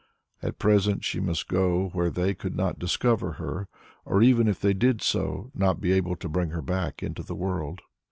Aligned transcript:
At 0.41 0.57
present 0.57 1.03
she 1.05 1.19
must 1.19 1.47
go 1.47 1.89
where 1.89 2.09
they 2.09 2.33
could 2.33 2.55
not 2.55 2.79
discover 2.79 3.33
her, 3.33 3.67
or 4.03 4.23
even 4.23 4.47
if 4.47 4.59
they 4.59 4.73
did 4.73 5.03
so, 5.03 5.51
not 5.53 5.79
be 5.79 5.91
able 5.91 6.15
to 6.15 6.27
bring 6.27 6.49
her 6.49 6.63
back 6.63 7.03
into 7.03 7.21
the 7.21 7.35
world. 7.35 7.81